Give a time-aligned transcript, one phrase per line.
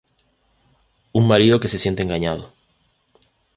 [1.19, 2.51] Un marido que se siente engañado.